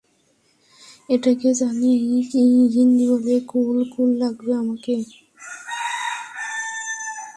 [1.09, 1.91] এটাকে জানি
[2.31, 2.43] কি
[3.09, 4.95] বলে কুল, কুল লাগবে তোমাকে।